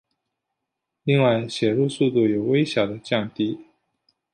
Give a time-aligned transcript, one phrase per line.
[1.03, 3.59] 另外写入速度有微小的降低。